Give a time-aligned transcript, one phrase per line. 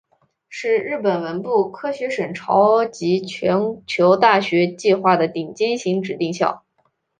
[0.49, 6.63] 是日本文部科学省超级全球大学计划的顶尖型指定校。